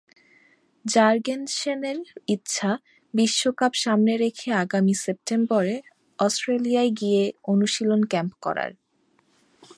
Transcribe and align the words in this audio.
জার্গেনসেনের 0.85 1.99
ইচ্ছা, 2.27 2.71
বিশ্বকাপ 3.13 3.73
সামনে 3.75 4.13
রেখে 4.17 4.49
আগামী 4.53 4.93
সেপ্টেম্বরে 5.03 5.75
অস্ট্রেলিয়ায় 6.19 6.91
গিয়ে 6.91 7.23
অনুশীলন 7.43 8.01
ক্যাম্প 8.03 8.33
করার। 8.41 8.71